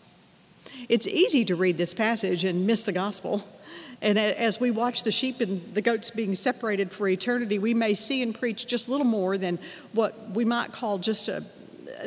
It's 0.90 1.08
easy 1.08 1.46
to 1.46 1.56
read 1.56 1.78
this 1.78 1.94
passage 1.94 2.44
and 2.44 2.68
miss 2.68 2.84
the 2.84 2.92
gospel. 2.92 3.48
And 4.02 4.20
as 4.20 4.60
we 4.60 4.70
watch 4.70 5.04
the 5.04 5.12
sheep 5.12 5.42
and 5.42 5.74
the 5.74 5.82
goats 5.82 6.12
being 6.12 6.36
separated 6.36 6.92
for 6.92 7.08
eternity, 7.08 7.58
we 7.58 7.74
may 7.74 7.94
see 7.96 8.22
and 8.22 8.34
preach 8.34 8.68
just 8.68 8.88
a 8.88 8.92
little 8.92 9.08
more 9.08 9.38
than 9.38 9.58
what 9.94 10.32
we 10.32 10.46
might 10.46 10.72
call 10.72 11.00
just 11.00 11.28
a 11.30 11.44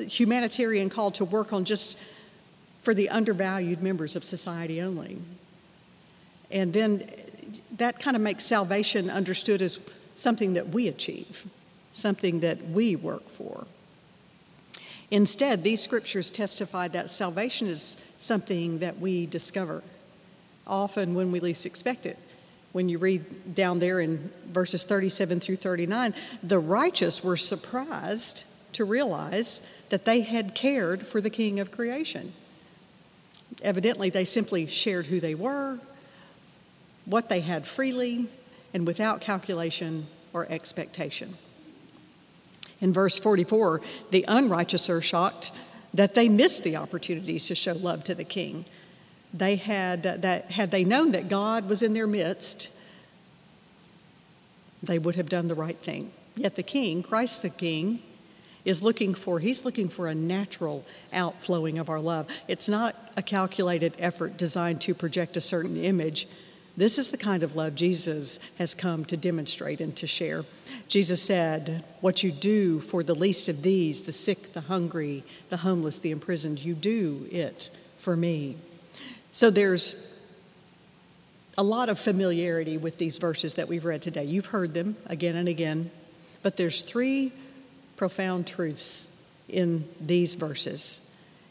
humanitarian 0.08 0.88
call 0.88 1.10
to 1.12 1.24
work 1.24 1.52
on 1.52 1.64
just 1.64 1.98
for 2.78 2.94
the 2.94 3.08
undervalued 3.08 3.82
members 3.82 4.14
of 4.14 4.24
society 4.24 4.80
only. 4.80 5.18
And 6.50 6.72
then 6.72 7.04
that 7.76 7.98
kind 7.98 8.16
of 8.16 8.22
makes 8.22 8.44
salvation 8.44 9.10
understood 9.10 9.60
as 9.60 9.80
something 10.14 10.54
that 10.54 10.68
we 10.68 10.86
achieve. 10.86 11.46
something 11.92 12.40
that 12.40 12.70
we 12.70 12.96
work 12.96 13.28
for. 13.28 13.66
Instead, 15.10 15.64
these 15.64 15.82
scriptures 15.82 16.30
testify 16.30 16.86
that 16.88 17.10
salvation 17.10 17.66
is 17.66 18.14
something 18.18 18.78
that 18.78 18.98
we 19.00 19.26
discover, 19.26 19.82
often 20.66 21.14
when 21.14 21.32
we 21.32 21.40
least 21.40 21.66
expect 21.66 22.06
it. 22.06 22.18
When 22.72 22.88
you 22.88 22.98
read 22.98 23.54
down 23.54 23.80
there 23.80 24.00
in 24.00 24.30
verses 24.46 24.84
37 24.84 25.40
through 25.40 25.56
39, 25.56 26.14
the 26.42 26.58
righteous 26.58 27.24
were 27.24 27.36
surprised 27.36 28.44
to 28.74 28.84
realize 28.84 29.60
that 29.88 30.04
they 30.04 30.20
had 30.20 30.54
cared 30.54 31.06
for 31.06 31.20
the 31.20 31.30
King 31.30 31.58
of 31.58 31.72
creation. 31.72 32.32
Evidently, 33.62 34.10
they 34.10 34.24
simply 34.24 34.66
shared 34.66 35.06
who 35.06 35.18
they 35.18 35.34
were, 35.34 35.80
what 37.04 37.28
they 37.28 37.40
had 37.40 37.66
freely, 37.66 38.28
and 38.72 38.86
without 38.86 39.20
calculation 39.20 40.06
or 40.32 40.46
expectation. 40.48 41.36
In 42.80 42.92
verse 42.92 43.18
44, 43.18 43.80
the 44.10 44.24
unrighteous 44.28 44.88
are 44.88 45.02
shocked 45.02 45.52
that 45.92 46.14
they 46.14 46.28
missed 46.28 46.64
the 46.64 46.76
opportunities 46.76 47.48
to 47.48 47.54
show 47.54 47.72
love 47.72 48.04
to 48.04 48.14
the 48.14 48.24
king. 48.24 48.64
They 49.32 49.56
had 49.56 50.02
that 50.02 50.50
had 50.50 50.70
they 50.70 50.84
known 50.84 51.12
that 51.12 51.28
God 51.28 51.68
was 51.68 51.82
in 51.82 51.92
their 51.92 52.06
midst, 52.06 52.68
they 54.82 54.98
would 54.98 55.16
have 55.16 55.28
done 55.28 55.48
the 55.48 55.54
right 55.54 55.76
thing. 55.76 56.12
Yet 56.36 56.56
the 56.56 56.62
king, 56.62 57.02
Christ 57.02 57.42
the 57.42 57.50
king, 57.50 58.02
is 58.64 58.82
looking 58.82 59.14
for 59.14 59.38
he's 59.38 59.64
looking 59.64 59.88
for 59.88 60.06
a 60.06 60.14
natural 60.14 60.84
outflowing 61.12 61.78
of 61.78 61.88
our 61.88 62.00
love. 62.00 62.28
It's 62.48 62.68
not 62.68 62.94
a 63.16 63.22
calculated 63.22 63.94
effort 63.98 64.36
designed 64.36 64.80
to 64.82 64.94
project 64.94 65.36
a 65.36 65.40
certain 65.40 65.76
image. 65.76 66.26
This 66.76 66.98
is 66.98 67.08
the 67.08 67.18
kind 67.18 67.42
of 67.42 67.56
love 67.56 67.74
Jesus 67.74 68.38
has 68.58 68.74
come 68.74 69.04
to 69.06 69.16
demonstrate 69.16 69.80
and 69.80 69.94
to 69.96 70.06
share. 70.06 70.44
Jesus 70.88 71.22
said, 71.22 71.84
What 72.00 72.22
you 72.22 72.30
do 72.32 72.80
for 72.80 73.02
the 73.02 73.14
least 73.14 73.48
of 73.48 73.62
these, 73.62 74.02
the 74.02 74.12
sick, 74.12 74.52
the 74.52 74.62
hungry, 74.62 75.24
the 75.48 75.58
homeless, 75.58 75.98
the 75.98 76.10
imprisoned, 76.10 76.64
you 76.64 76.74
do 76.74 77.26
it 77.30 77.70
for 77.98 78.16
me. 78.16 78.56
So 79.32 79.50
there's 79.50 80.20
a 81.56 81.62
lot 81.62 81.88
of 81.88 81.98
familiarity 81.98 82.78
with 82.78 82.98
these 82.98 83.18
verses 83.18 83.54
that 83.54 83.68
we've 83.68 83.84
read 83.84 84.02
today. 84.02 84.24
You've 84.24 84.46
heard 84.46 84.74
them 84.74 84.96
again 85.06 85.36
and 85.36 85.48
again, 85.48 85.90
but 86.42 86.56
there's 86.56 86.82
three 86.82 87.32
profound 87.96 88.46
truths 88.46 89.08
in 89.48 89.86
these 90.00 90.34
verses. 90.34 91.06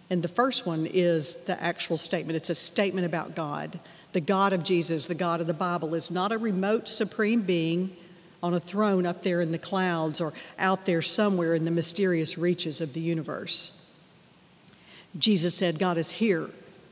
And 0.09 0.23
the 0.23 0.27
first 0.27 0.65
one 0.65 0.87
is 0.87 1.35
the 1.35 1.61
actual 1.61 1.97
statement. 1.97 2.35
It's 2.35 2.49
a 2.49 2.55
statement 2.55 3.05
about 3.05 3.35
God. 3.35 3.79
The 4.13 4.21
God 4.21 4.53
of 4.53 4.63
Jesus, 4.63 5.05
the 5.05 5.15
God 5.15 5.39
of 5.39 5.47
the 5.47 5.53
Bible, 5.53 5.93
is 5.93 6.09
not 6.09 6.31
a 6.31 6.37
remote 6.37 6.87
supreme 6.87 7.41
being 7.43 7.95
on 8.41 8.53
a 8.53 8.59
throne 8.59 9.05
up 9.05 9.21
there 9.21 9.41
in 9.41 9.51
the 9.51 9.59
clouds 9.59 10.19
or 10.19 10.33
out 10.57 10.85
there 10.85 11.01
somewhere 11.01 11.53
in 11.53 11.65
the 11.65 11.71
mysterious 11.71 12.37
reaches 12.37 12.81
of 12.81 12.93
the 12.93 13.01
universe. 13.01 13.93
Jesus 15.17 15.53
said, 15.53 15.77
God 15.77 15.97
is 15.97 16.13
here 16.13 16.49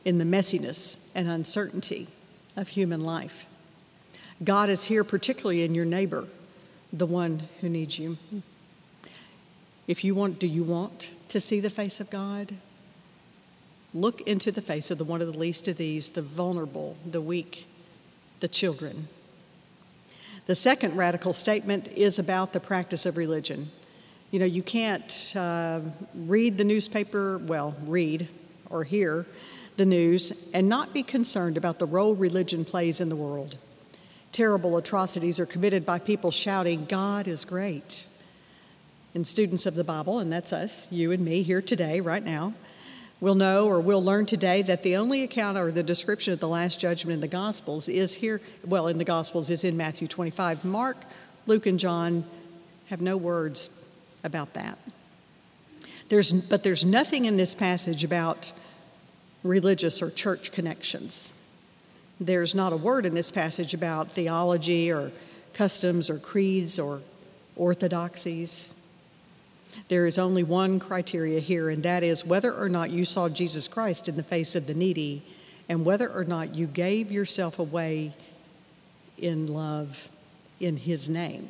in 0.08 0.20
the 0.20 0.24
messiness 0.24 1.12
and 1.16 1.28
uncertainty 1.28 2.08
of 2.56 2.70
human 2.70 3.02
life. 3.02 3.46
God 4.42 4.70
is 4.70 4.86
here, 4.86 5.04
particularly 5.04 5.66
in 5.66 5.76
your 5.76 5.84
neighbor, 5.84 6.26
the 6.94 7.06
one 7.06 7.44
who 7.60 7.68
needs 7.68 8.00
you. 8.00 8.18
If 9.86 10.06
you 10.06 10.16
want, 10.16 10.40
do 10.40 10.48
you 10.48 10.64
want 10.64 11.10
to 11.28 11.42
see 11.42 11.60
the 11.60 11.70
face 11.70 12.00
of 12.00 12.10
God? 12.10 12.54
Look 13.94 14.22
into 14.22 14.50
the 14.50 14.62
face 14.62 14.92
of 14.92 14.98
the 14.98 15.04
one 15.04 15.20
of 15.20 15.28
the 15.28 15.38
least 15.38 15.68
of 15.68 15.76
these, 15.76 16.12
the 16.12 16.22
vulnerable, 16.22 16.96
the 17.06 17.20
weak, 17.20 17.68
the 18.40 18.48
children. 18.48 19.10
The 20.46 20.56
second 20.56 20.96
radical 20.96 21.34
statement 21.34 21.90
is 21.90 22.18
about 22.18 22.54
the 22.54 22.62
practice 22.62 23.06
of 23.06 23.18
religion. 23.18 23.72
You 24.32 24.40
know, 24.40 24.46
you 24.46 24.64
can't 24.64 25.34
uh, 25.36 25.82
read 26.16 26.58
the 26.58 26.64
newspaper, 26.64 27.40
well, 27.40 27.76
read 27.86 28.30
or 28.70 28.86
hear 28.86 29.26
the 29.78 29.86
news, 29.86 30.52
and 30.54 30.68
not 30.68 30.94
be 30.94 31.04
concerned 31.04 31.58
about 31.58 31.80
the 31.80 31.86
role 31.86 32.16
religion 32.16 32.66
plays 32.66 33.00
in 33.00 33.10
the 33.10 33.16
world. 33.16 33.56
Terrible 34.32 34.78
atrocities 34.78 35.40
are 35.40 35.46
committed 35.46 35.86
by 35.86 36.00
people 36.00 36.32
shouting, 36.32 36.86
God 36.86 37.28
is 37.28 37.46
great. 37.46 38.06
And 39.16 39.26
students 39.26 39.66
of 39.66 39.76
the 39.76 39.84
Bible, 39.84 40.20
and 40.20 40.32
that's 40.32 40.52
us, 40.52 40.92
you 40.92 41.12
and 41.12 41.24
me 41.24 41.44
here 41.44 41.62
today, 41.62 42.02
right 42.02 42.24
now, 42.24 42.54
We'll 43.20 43.36
know 43.36 43.66
or 43.66 43.80
we'll 43.80 44.04
learn 44.04 44.28
today 44.28 44.62
that 44.64 44.84
the 44.84 44.96
only 44.96 45.24
account 45.24 45.58
or 45.58 45.72
the 45.72 45.82
description 45.82 46.34
of 46.34 46.40
the 46.40 46.48
Last 46.48 46.80
Judgment 46.80 47.16
in 47.16 47.22
the 47.22 47.28
Gospels 47.28 47.90
is 47.90 48.14
here, 48.14 48.40
well, 48.64 48.88
in 48.88 49.00
the 49.00 49.04
Gospels 49.04 49.50
is 49.50 49.64
in 49.64 49.76
Matthew 49.76 50.08
25. 50.08 50.64
Mark, 50.64 50.98
Luke, 51.48 51.66
and 51.66 51.80
John 51.80 52.26
have 52.88 53.02
no 53.02 53.18
words 53.18 53.92
about 54.24 54.54
that. 54.54 54.78
There's, 56.10 56.32
but 56.32 56.64
there's 56.64 56.86
nothing 56.86 57.26
in 57.26 57.38
this 57.38 57.56
passage 57.56 58.04
about 58.04 58.54
religious 59.48 60.01
or 60.01 60.12
church 60.12 60.51
connections. 60.51 61.34
There's 62.20 62.56
not 62.56 62.74
a 62.74 62.77
word 62.77 63.06
in 63.06 63.13
this 63.13 63.32
passage 63.32 63.74
about 63.74 64.12
theology 64.12 64.92
or 64.92 65.12
customs 65.54 66.10
or 66.10 66.18
creeds 66.18 66.80
or 66.80 67.01
orthodoxies. 67.56 68.74
There 69.89 70.06
is 70.06 70.18
only 70.18 70.44
one 70.44 70.80
criteria 70.80 71.39
here, 71.39 71.70
and 71.70 71.84
that 71.84 72.04
is 72.04 72.25
whether 72.25 72.51
or 72.51 72.70
not 72.70 72.89
you 72.89 73.06
saw 73.06 73.30
Jesus 73.30 73.68
Christ 73.68 74.10
in 74.10 74.16
the 74.16 74.24
face 74.24 74.56
of 74.56 74.68
the 74.68 74.74
needy 74.74 75.24
and 75.70 75.86
whether 75.86 76.10
or 76.10 76.24
not 76.24 76.56
you 76.56 76.66
gave 76.66 77.12
yourself 77.12 77.60
away 77.60 78.13
in 79.18 79.48
love 79.48 80.10
in 80.60 80.77
His 80.77 81.10
name. 81.10 81.50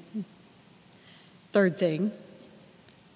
Third 1.51 1.77
thing, 1.77 2.12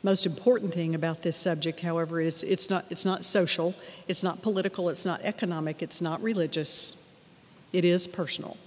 most 0.04 0.26
important 0.26 0.74
thing 0.74 0.96
about 0.96 1.22
this 1.22 1.38
subject, 1.38 1.80
however, 1.80 2.20
is 2.20 2.44
it's 2.44 2.70
not, 2.70 2.86
it's 2.90 3.06
not 3.06 3.24
social, 3.24 3.76
it's 4.08 4.24
not 4.24 4.42
political, 4.42 4.90
it's 4.90 5.06
not 5.06 5.22
economic, 5.22 5.82
it's 5.84 6.02
not 6.02 6.22
religious, 6.22 7.14
it 7.72 7.86
is 7.86 8.08
personal. 8.08 8.58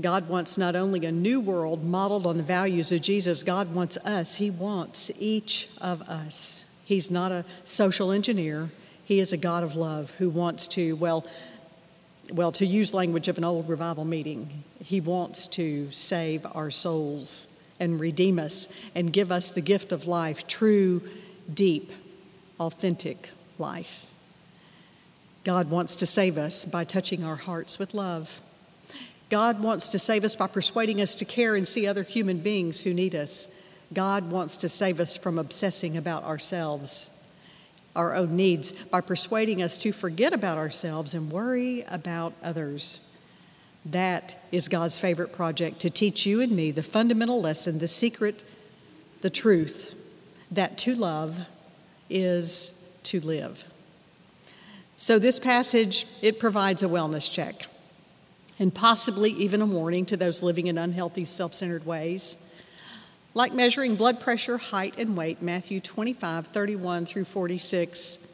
God 0.00 0.28
wants 0.28 0.58
not 0.58 0.74
only 0.74 1.04
a 1.06 1.12
new 1.12 1.40
world 1.40 1.84
modeled 1.84 2.26
on 2.26 2.36
the 2.36 2.42
values 2.42 2.90
of 2.90 3.00
Jesus, 3.00 3.42
God 3.42 3.72
wants 3.74 3.96
us. 3.98 4.36
He 4.36 4.50
wants 4.50 5.12
each 5.18 5.68
of 5.80 6.02
us. 6.02 6.64
He's 6.84 7.10
not 7.10 7.30
a 7.30 7.44
social 7.62 8.10
engineer. 8.10 8.70
He 9.04 9.20
is 9.20 9.32
a 9.32 9.36
God 9.36 9.62
of 9.62 9.76
love 9.76 10.10
who 10.12 10.30
wants 10.30 10.66
to, 10.68 10.96
well, 10.96 11.24
well, 12.32 12.50
to 12.52 12.66
use 12.66 12.92
language 12.92 13.28
of 13.28 13.38
an 13.38 13.44
old 13.44 13.68
revival 13.68 14.04
meeting, 14.04 14.64
he 14.82 15.00
wants 15.00 15.46
to 15.48 15.92
save 15.92 16.46
our 16.54 16.70
souls 16.70 17.48
and 17.80 18.00
redeem 18.00 18.38
us 18.38 18.68
and 18.94 19.12
give 19.12 19.32
us 19.32 19.52
the 19.52 19.60
gift 19.60 19.92
of 19.92 20.06
life, 20.06 20.46
true, 20.46 21.02
deep, 21.52 21.90
authentic 22.60 23.30
life. 23.58 24.06
God 25.44 25.68
wants 25.68 25.96
to 25.96 26.06
save 26.06 26.38
us 26.38 26.64
by 26.64 26.84
touching 26.84 27.22
our 27.24 27.36
hearts 27.36 27.78
with 27.78 27.92
love. 27.92 28.40
God 29.28 29.62
wants 29.62 29.88
to 29.90 29.98
save 29.98 30.24
us 30.24 30.36
by 30.36 30.46
persuading 30.46 31.00
us 31.00 31.14
to 31.16 31.24
care 31.24 31.54
and 31.54 31.66
see 31.66 31.86
other 31.86 32.02
human 32.02 32.38
beings 32.38 32.80
who 32.80 32.94
need 32.94 33.14
us. 33.14 33.48
God 33.92 34.30
wants 34.30 34.56
to 34.58 34.68
save 34.68 35.00
us 35.00 35.16
from 35.16 35.38
obsessing 35.38 35.96
about 35.96 36.24
ourselves, 36.24 37.10
our 37.94 38.14
own 38.14 38.36
needs, 38.36 38.72
by 38.72 39.00
persuading 39.00 39.60
us 39.60 39.76
to 39.78 39.92
forget 39.92 40.32
about 40.32 40.56
ourselves 40.56 41.14
and 41.14 41.30
worry 41.30 41.82
about 41.88 42.32
others. 42.42 43.13
That 43.84 44.36
is 44.50 44.68
God's 44.68 44.98
favorite 44.98 45.32
project 45.32 45.80
to 45.80 45.90
teach 45.90 46.24
you 46.24 46.40
and 46.40 46.52
me 46.52 46.70
the 46.70 46.82
fundamental 46.82 47.40
lesson, 47.40 47.78
the 47.78 47.88
secret, 47.88 48.42
the 49.20 49.30
truth 49.30 49.94
that 50.50 50.78
to 50.78 50.94
love 50.94 51.46
is 52.08 52.96
to 53.04 53.20
live. 53.20 53.64
So, 54.96 55.18
this 55.18 55.38
passage, 55.38 56.06
it 56.22 56.38
provides 56.38 56.82
a 56.82 56.86
wellness 56.86 57.30
check 57.30 57.66
and 58.58 58.74
possibly 58.74 59.30
even 59.32 59.60
a 59.60 59.66
warning 59.66 60.06
to 60.06 60.16
those 60.16 60.42
living 60.42 60.68
in 60.68 60.78
unhealthy, 60.78 61.24
self 61.24 61.54
centered 61.54 61.84
ways. 61.84 62.36
Like 63.34 63.52
measuring 63.52 63.96
blood 63.96 64.20
pressure, 64.20 64.58
height, 64.58 64.98
and 64.98 65.16
weight, 65.16 65.42
Matthew 65.42 65.80
25, 65.80 66.46
31 66.48 67.04
through 67.04 67.24
46, 67.24 68.33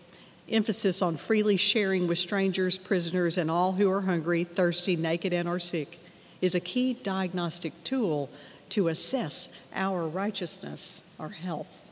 emphasis 0.51 1.03
on 1.03 1.17
freely 1.17 1.57
sharing 1.57 2.07
with 2.07 2.19
strangers, 2.19 2.79
prisoners, 2.79 3.39
and 3.39 3.51
all 3.51 3.73
who 3.73 3.91
are 3.91 4.03
hungry, 4.03 4.45
thirsty, 4.45 4.97
naked, 4.97 5.33
and 5.33 5.49
are 5.49 5.59
sick, 5.59 5.99
is 6.41 6.55
a 6.55 6.61
key 6.61 6.95
diagnostic 6.95 7.73
tool 7.85 8.31
to 8.71 8.89
assess 8.89 9.71
our 9.75 10.07
righteousness, 10.07 11.15
our 11.19 11.29
health. 11.29 11.91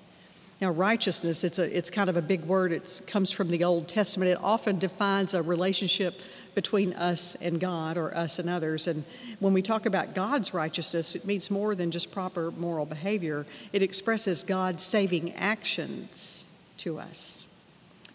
Now, 0.60 0.72
righteousness, 0.72 1.44
it's, 1.44 1.58
a, 1.60 1.76
it's 1.76 1.90
kind 1.90 2.10
of 2.10 2.16
a 2.16 2.22
big 2.22 2.44
word. 2.44 2.72
It 2.72 3.02
comes 3.06 3.30
from 3.30 3.48
the 3.48 3.62
Old 3.62 3.86
Testament. 3.86 4.32
It 4.32 4.38
often 4.42 4.78
defines 4.78 5.34
a 5.34 5.42
relationship 5.42 6.14
between 6.54 6.92
us 6.94 7.36
and 7.36 7.60
God 7.60 7.96
or 7.96 8.16
us 8.16 8.40
and 8.40 8.48
others. 8.48 8.88
And 8.88 9.04
when 9.38 9.52
we 9.52 9.62
talk 9.62 9.86
about 9.86 10.16
God's 10.16 10.52
righteousness, 10.52 11.14
it 11.14 11.24
means 11.24 11.50
more 11.50 11.76
than 11.76 11.92
just 11.92 12.10
proper 12.10 12.50
moral 12.50 12.86
behavior, 12.86 13.46
it 13.72 13.82
expresses 13.82 14.42
God's 14.42 14.82
saving 14.82 15.32
actions 15.34 16.72
to 16.78 16.98
us. 16.98 17.47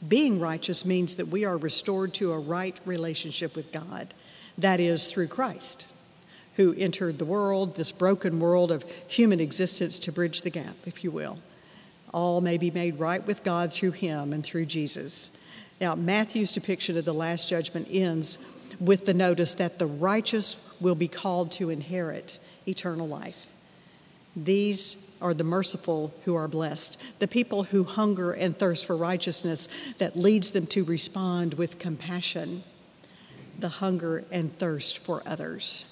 Being 0.08 0.40
righteous 0.40 0.86
means 0.86 1.16
that 1.16 1.28
we 1.28 1.46
are 1.46 1.58
restored 1.58 2.14
to 2.16 2.34
a 2.34 2.40
right 2.40 2.80
relationship 2.86 3.56
with 3.56 3.72
God, 3.72 4.14
that 4.58 4.80
is, 4.80 5.08
through 5.08 5.28
Christ. 5.28 5.94
who 6.56 6.74
entered 6.78 7.18
the 7.18 7.26
world, 7.26 7.76
this 7.76 7.92
broken 7.92 8.40
world 8.40 8.72
of 8.72 8.90
human 9.08 9.40
existence, 9.40 9.98
to 10.00 10.12
bridge 10.12 10.42
the 10.42 10.50
gap, 10.50 10.76
if 10.86 11.04
you 11.04 11.12
will. 11.12 11.40
All 12.14 12.42
may 12.42 12.58
be 12.58 12.70
made 12.70 13.00
right 13.00 13.26
with 13.26 13.44
God 13.44 13.74
through 13.74 13.92
him 13.92 14.34
and 14.34 14.44
through 14.44 14.66
Jesus. 14.66 15.32
Now, 15.82 15.96
Matthew's 15.96 16.52
depiction 16.52 16.98
of 16.98 17.06
the 17.06 17.14
Last 17.14 17.50
Judgment 17.50 17.88
ends 17.90 18.60
with 18.80 19.06
the 19.06 19.14
notice 19.14 19.56
that 19.56 19.80
the 19.80 19.88
righteous 19.88 20.76
will 20.80 20.96
be 20.96 21.08
called 21.08 21.52
to 21.54 21.70
inherit 21.70 22.40
eternal 22.68 23.08
life. 23.08 23.48
These 24.36 25.16
are 25.22 25.34
the 25.34 25.44
merciful 25.44 26.14
who 26.26 26.36
are 26.36 26.48
blessed, 26.48 27.20
the 27.20 27.28
people 27.28 27.64
who 27.66 27.84
hunger 27.84 28.32
and 28.32 28.58
thirst 28.58 28.86
for 28.86 28.96
righteousness 28.96 29.68
that 30.00 30.16
leads 30.16 30.52
them 30.52 30.66
to 30.68 30.84
respond 30.84 31.54
with 31.54 31.78
compassion, 31.78 32.64
the 33.60 33.70
hunger 33.70 34.24
and 34.32 34.52
thirst 34.58 34.98
for 34.98 35.22
others. 35.26 35.86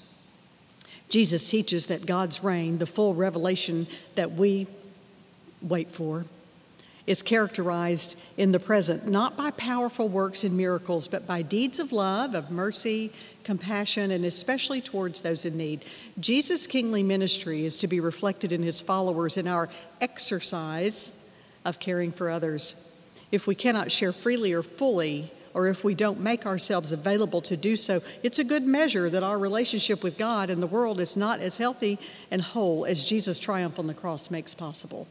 Jesus 1.08 1.48
teaches 1.50 1.86
that 1.86 2.06
God's 2.06 2.42
reign, 2.42 2.78
the 2.78 2.86
full 2.86 3.14
revelation 3.14 3.86
that 4.16 4.32
we 4.32 4.66
wait 5.60 5.92
for, 5.92 6.24
is 7.06 7.22
characterized 7.22 8.18
in 8.36 8.52
the 8.52 8.60
present 8.60 9.06
not 9.08 9.36
by 9.36 9.50
powerful 9.52 10.08
works 10.08 10.44
and 10.44 10.56
miracles, 10.56 11.08
but 11.08 11.26
by 11.26 11.42
deeds 11.42 11.78
of 11.78 11.92
love, 11.92 12.34
of 12.34 12.50
mercy, 12.50 13.12
compassion, 13.44 14.10
and 14.10 14.24
especially 14.24 14.80
towards 14.80 15.20
those 15.20 15.44
in 15.44 15.56
need. 15.56 15.84
Jesus' 16.18 16.66
kingly 16.66 17.02
ministry 17.02 17.64
is 17.64 17.76
to 17.78 17.86
be 17.86 18.00
reflected 18.00 18.52
in 18.52 18.62
his 18.62 18.80
followers 18.80 19.36
in 19.36 19.48
our 19.48 19.68
exercise 20.00 21.34
of 21.64 21.78
caring 21.78 22.12
for 22.12 22.30
others. 22.30 23.00
If 23.30 23.46
we 23.46 23.54
cannot 23.54 23.92
share 23.92 24.12
freely 24.12 24.52
or 24.52 24.62
fully, 24.62 25.30
or 25.54 25.68
if 25.68 25.84
we 25.84 25.94
don't 25.94 26.20
make 26.20 26.46
ourselves 26.46 26.92
available 26.92 27.40
to 27.42 27.56
do 27.56 27.76
so, 27.76 28.00
it's 28.22 28.38
a 28.38 28.44
good 28.44 28.62
measure 28.62 29.10
that 29.10 29.22
our 29.22 29.38
relationship 29.38 30.02
with 30.02 30.18
God 30.18 30.50
and 30.50 30.62
the 30.62 30.66
world 30.66 31.00
is 31.00 31.16
not 31.16 31.40
as 31.40 31.58
healthy 31.58 31.98
and 32.30 32.40
whole 32.40 32.84
as 32.84 33.08
Jesus' 33.08 33.38
triumph 33.38 33.78
on 33.78 33.86
the 33.86 33.94
cross 33.94 34.30
makes 34.30 34.54
possible 34.54 35.06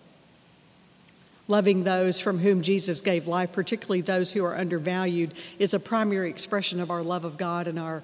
loving 1.51 1.83
those 1.83 2.19
from 2.19 2.39
whom 2.39 2.61
Jesus 2.61 3.01
gave 3.01 3.27
life, 3.27 3.51
particularly 3.51 4.01
those 4.01 4.31
who 4.31 4.43
are 4.43 4.57
undervalued, 4.57 5.33
is 5.59 5.73
a 5.73 5.79
primary 5.79 6.29
expression 6.29 6.79
of 6.79 6.89
our 6.89 7.03
love 7.03 7.25
of 7.25 7.37
God 7.37 7.67
and 7.67 7.77
our 7.77 8.01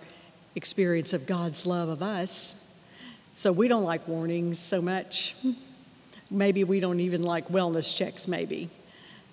experience 0.57 1.13
of 1.13 1.25
God's 1.27 1.65
love 1.65 1.87
of 1.87 2.01
us. 2.01 2.57
So 3.35 3.51
we 3.51 3.67
don't 3.67 3.83
like 3.83 4.07
warnings 4.07 4.57
so 4.57 4.81
much. 4.81 5.35
Maybe 6.31 6.63
we 6.63 6.79
don't 6.79 6.99
even 6.99 7.21
like 7.21 7.47
wellness 7.47 7.95
checks, 7.95 8.27
maybe. 8.27 8.69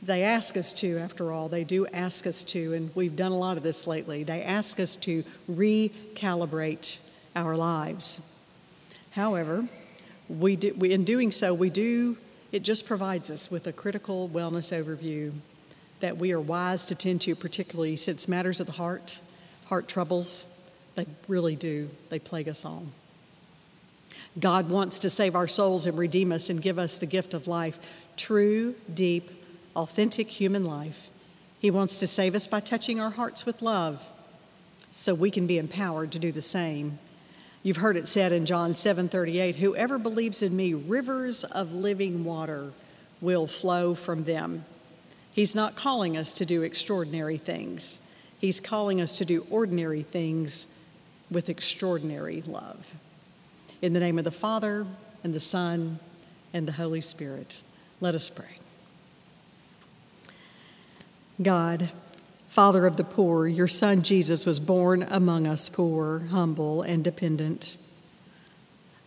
They 0.03 0.23
ask 0.23 0.57
us 0.59 0.73
to, 0.75 0.99
after 0.99 1.33
all, 1.33 1.49
they 1.49 1.65
do 1.65 1.87
ask 1.87 2.27
us 2.27 2.43
to, 2.45 2.75
and 2.75 2.91
we've 2.95 3.17
done 3.17 3.33
a 3.33 3.39
lot 3.39 3.57
of 3.57 3.63
this 3.63 3.87
lately. 3.87 4.23
They 4.23 4.43
ask 4.43 4.79
us 4.79 4.97
to 4.97 5.25
recalibrate 5.51 6.99
our 7.35 7.57
lives. 7.57 8.21
However, 9.13 9.67
we 10.29 10.57
do, 10.57 10.75
we, 10.75 10.93
in 10.93 11.05
doing 11.05 11.31
so, 11.31 11.55
we 11.55 11.71
do 11.71 12.19
it 12.53 12.63
just 12.63 12.87
provides 12.87 13.31
us 13.31 13.51
with 13.51 13.67
a 13.67 13.73
critical 13.73 14.29
wellness 14.29 14.73
overview 14.73 15.33
that 16.01 16.19
we 16.19 16.31
are 16.33 16.41
wise 16.41 16.87
to 16.87 16.95
tend 16.95 17.23
to, 17.23 17.35
particularly 17.35 17.97
since 17.97 18.29
matters 18.29 18.61
of 18.61 18.67
the 18.67 18.73
heart, 18.73 19.21
heart 19.67 19.89
troubles, 19.89 20.54
they 20.95 21.07
really 21.29 21.57
do, 21.57 21.91
they 22.09 22.19
plague 22.19 22.49
us 22.49 22.65
all. 22.65 22.87
God 24.39 24.69
wants 24.69 24.99
to 25.01 25.11
save 25.11 25.35
our 25.35 25.47
souls 25.47 25.87
and 25.87 25.97
redeem 25.97 26.33
us 26.33 26.51
and 26.51 26.61
give 26.61 26.79
us 26.79 26.99
the 26.99 27.07
gift 27.07 27.35
of 27.35 27.47
life, 27.47 27.79
true, 28.17 28.75
deep, 28.93 29.31
authentic 29.77 30.29
human 30.29 30.65
life. 30.65 31.11
He 31.59 31.71
wants 31.71 31.99
to 32.01 32.07
save 32.07 32.35
us 32.35 32.47
by 32.47 32.61
touching 32.61 33.01
our 33.01 33.11
hearts 33.11 33.47
with 33.47 33.63
love 33.63 34.13
so 34.91 35.15
we 35.15 35.31
can 35.31 35.47
be 35.47 35.59
empowered 35.59 36.13
to 36.13 36.19
do 36.19 36.33
the 36.33 36.43
same 36.43 36.99
You've 37.65 37.79
heard 37.79 37.97
it 37.97 38.07
said 38.07 38.31
in 38.31 38.45
John 38.45 38.75
7:38, 38.75 39.57
whoever 39.57 39.97
believes 39.97 40.43
in 40.43 40.55
me, 40.55 40.75
rivers 40.75 41.45
of 41.45 41.73
living 41.73 42.23
water 42.23 42.73
will 43.23 43.47
flow 43.47 43.95
from 43.95 44.25
them. 44.25 44.67
He's 45.33 45.55
not 45.55 45.75
calling 45.75 46.15
us 46.15 46.35
to 46.35 46.45
do 46.45 46.63
extraordinary 46.63 47.39
things. 47.39 48.01
He's 48.39 48.61
calling 48.61 49.01
us 49.01 49.17
to 49.17 49.25
do 49.25 49.47
ordinary 49.49 50.03
things 50.03 50.67
with 51.35 51.51
extraordinary 51.51 52.41
love. 52.43 52.95
In 53.83 53.93
the 53.93 54.01
name 54.01 54.17
of 54.19 54.25
the 54.25 54.31
Father, 54.31 54.87
and 55.23 55.35
the 55.35 55.41
Son, 55.41 55.99
and 56.53 56.69
the 56.69 56.73
Holy 56.73 57.01
Spirit, 57.01 57.63
let 58.01 58.15
us 58.15 58.31
pray. 58.31 58.59
God, 61.43 61.91
Father 62.47 62.87
of 62.87 62.97
the 62.97 63.05
poor, 63.05 63.49
your 63.49 63.67
Son 63.67 64.03
Jesus 64.03 64.47
was 64.47 64.61
born 64.61 65.05
among 65.11 65.47
us 65.47 65.69
poor, 65.69 66.21
humble, 66.31 66.83
and 66.83 67.03
dependent. 67.03 67.77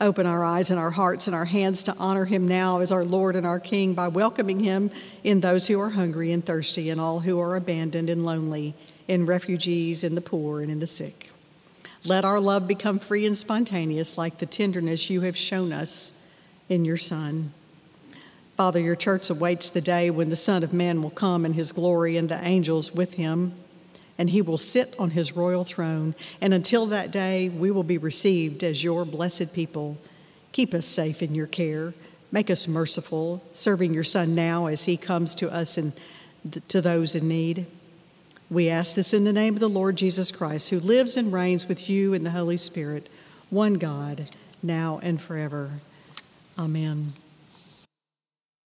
Open 0.02 0.28
our 0.28 0.44
eyes 0.44 0.70
and 0.70 0.80
our 0.80 0.92
hearts 0.92 1.28
and 1.28 1.36
our 1.36 1.46
hands 1.46 1.82
to 1.84 1.96
honor 1.98 2.26
him 2.26 2.48
now 2.48 2.82
as 2.82 2.92
our 2.92 3.06
Lord 3.06 3.36
and 3.36 3.48
our 3.48 3.60
King 3.60 3.94
by 3.94 4.10
welcoming 4.10 4.60
him 4.60 4.92
in 5.24 5.40
those 5.40 5.68
who 5.68 5.80
are 5.80 5.92
hungry 5.92 6.32
and 6.32 6.46
thirsty, 6.46 6.90
and 6.90 7.00
all 7.00 7.22
who 7.22 7.40
are 7.40 7.56
abandoned 7.56 8.10
and 8.10 8.26
lonely, 8.26 8.76
in 9.08 9.26
refugees, 9.26 10.04
in 10.04 10.16
the 10.16 10.22
poor, 10.22 10.62
and 10.62 10.70
in 10.70 10.80
the 10.80 10.88
sick. 10.88 11.32
Let 12.06 12.26
our 12.26 12.40
love 12.40 12.68
become 12.68 13.00
free 13.00 13.26
and 13.26 13.36
spontaneous 13.36 14.18
like 14.18 14.38
the 14.38 14.46
tenderness 14.46 15.10
you 15.10 15.22
have 15.22 15.38
shown 15.38 15.74
us 15.74 16.14
in 16.70 16.86
your 16.86 16.98
Son. 16.98 17.52
Father, 18.56 18.80
your 18.80 18.96
church 18.96 19.30
awaits 19.30 19.70
the 19.70 19.82
day 19.82 20.10
when 20.10 20.30
the 20.30 20.36
Son 20.36 20.64
of 20.64 20.74
Man 20.74 21.02
will 21.02 21.12
come 21.12 21.46
in 21.46 21.54
his 21.54 21.72
glory 21.72 22.18
and 22.18 22.28
the 22.28 22.44
angels 22.44 22.92
with 22.92 23.14
him, 23.14 23.54
and 24.18 24.32
he 24.32 24.42
will 24.42 24.58
sit 24.58 24.96
on 24.98 25.12
his 25.12 25.36
royal 25.36 25.64
throne. 25.64 26.16
And 26.42 26.54
until 26.54 26.88
that 26.88 27.12
day, 27.12 27.50
we 27.50 27.70
will 27.70 27.84
be 27.84 28.00
received 28.00 28.64
as 28.64 28.84
your 28.84 29.06
blessed 29.06 29.54
people. 29.54 29.98
Keep 30.54 30.74
us 30.74 30.88
safe 30.88 31.22
in 31.22 31.36
your 31.36 31.46
care. 31.46 31.94
Make 32.32 32.50
us 32.50 32.68
merciful, 32.68 33.44
serving 33.54 33.94
your 33.94 34.04
Son 34.04 34.34
now 34.34 34.66
as 34.66 34.86
he 34.86 34.98
comes 34.98 35.36
to 35.36 35.54
us 35.54 35.78
and 35.78 35.94
to 36.68 36.82
those 36.82 37.14
in 37.14 37.28
need. 37.28 37.68
We 38.50 38.70
ask 38.70 38.96
this 38.96 39.14
in 39.14 39.26
the 39.26 39.34
name 39.34 39.56
of 39.56 39.60
the 39.60 39.68
Lord 39.68 39.98
Jesus 39.98 40.32
Christ, 40.32 40.70
who 40.70 40.80
lives 40.80 41.18
and 41.18 41.34
reigns 41.34 41.68
with 41.68 41.90
you 41.90 42.14
in 42.14 42.24
the 42.24 42.32
Holy 42.32 42.58
Spirit, 42.58 43.10
one 43.50 43.74
God, 43.74 44.30
now 44.64 45.00
and 45.04 45.20
forever. 45.20 45.72
Amen. 46.58 47.08